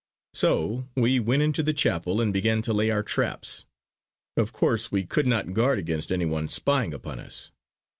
So 0.33 0.87
we 0.95 1.19
went 1.19 1.43
into 1.43 1.61
the 1.61 1.73
chapel 1.75 2.19
and 2.21 2.33
began 2.33 2.63
to 2.63 2.73
lay 2.73 2.89
our 2.89 3.03
traps. 3.03 3.65
Of 4.35 4.51
course 4.51 4.91
we 4.91 5.03
could 5.03 5.27
not 5.27 5.53
guard 5.53 5.77
against 5.77 6.11
any 6.11 6.25
one 6.25 6.47
spying 6.47 6.91
upon 6.91 7.19
us. 7.19 7.51